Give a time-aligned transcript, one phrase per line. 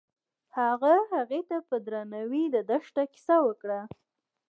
[0.57, 3.79] هغه هغې ته په درناوي د دښته کیسه هم وکړه.